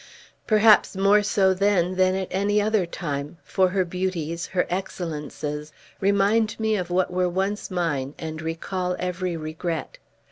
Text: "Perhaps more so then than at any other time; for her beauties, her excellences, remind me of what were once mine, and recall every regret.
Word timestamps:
"Perhaps 0.47 0.97
more 0.97 1.21
so 1.21 1.53
then 1.53 1.93
than 1.93 2.15
at 2.15 2.27
any 2.31 2.59
other 2.59 2.87
time; 2.87 3.37
for 3.43 3.69
her 3.69 3.85
beauties, 3.85 4.47
her 4.47 4.65
excellences, 4.67 5.71
remind 5.99 6.59
me 6.59 6.75
of 6.75 6.89
what 6.89 7.13
were 7.13 7.29
once 7.29 7.69
mine, 7.69 8.15
and 8.17 8.41
recall 8.41 8.95
every 8.97 9.37
regret. 9.37 9.99